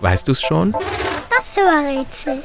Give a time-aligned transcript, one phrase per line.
[0.00, 0.74] Weißt du's schon?
[1.56, 2.42] Ein Rätsel?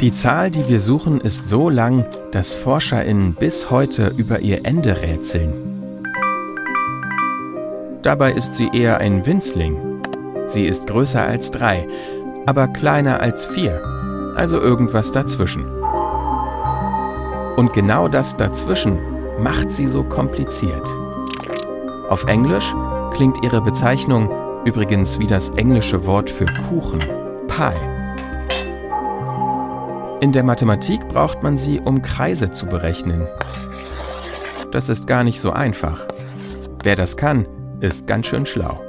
[0.00, 5.00] Die Zahl, die wir suchen, ist so lang, dass ForscherInnen bis heute über ihr Ende
[5.00, 6.02] rätseln.
[8.02, 10.02] Dabei ist sie eher ein Winzling.
[10.46, 11.88] Sie ist größer als drei,
[12.44, 13.82] aber kleiner als vier,
[14.36, 15.83] also irgendwas dazwischen.
[17.56, 18.98] Und genau das dazwischen
[19.38, 20.88] macht sie so kompliziert.
[22.08, 22.74] Auf Englisch
[23.12, 24.30] klingt ihre Bezeichnung
[24.64, 27.00] übrigens wie das englische Wort für Kuchen,
[27.48, 27.74] Pie.
[30.20, 33.26] In der Mathematik braucht man sie, um Kreise zu berechnen.
[34.70, 36.06] Das ist gar nicht so einfach.
[36.82, 37.46] Wer das kann,
[37.80, 38.80] ist ganz schön schlau.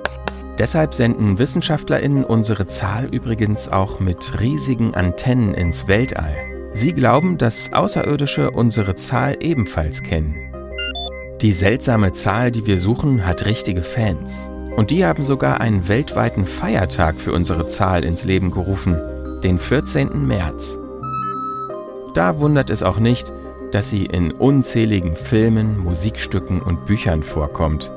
[0.58, 6.55] Deshalb senden Wissenschaftlerinnen unsere Zahl übrigens auch mit riesigen Antennen ins Weltall.
[6.76, 10.36] Sie glauben, dass Außerirdische unsere Zahl ebenfalls kennen.
[11.40, 14.50] Die seltsame Zahl, die wir suchen, hat richtige Fans.
[14.76, 19.00] Und die haben sogar einen weltweiten Feiertag für unsere Zahl ins Leben gerufen,
[19.42, 20.28] den 14.
[20.28, 20.78] März.
[22.14, 23.32] Da wundert es auch nicht,
[23.72, 27.90] dass sie in unzähligen Filmen, Musikstücken und Büchern vorkommt.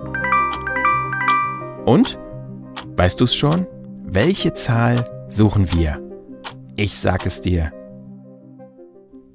[1.85, 2.17] Und?
[2.97, 3.67] Weißt du's schon?
[4.05, 6.01] Welche Zahl suchen wir?
[6.77, 7.73] Ich sag es dir.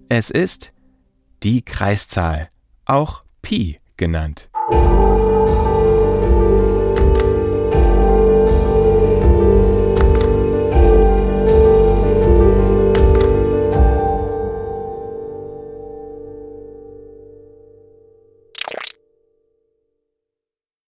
[0.10, 0.74] Es ist
[1.44, 2.50] die Kreiszahl,
[2.86, 4.50] auch Pi genannt.